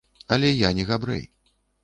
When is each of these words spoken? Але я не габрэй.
Але 0.37 0.49
я 0.61 0.71
не 0.79 0.87
габрэй. 0.93 1.23